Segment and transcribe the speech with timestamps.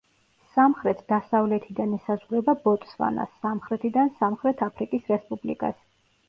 [0.53, 5.79] სამხრეთ-დასავლეთიდან ესაზღვრება ბოტსვანას, სამხრეთიდან სამხრეთ აფრიკის რესპუბლიკას.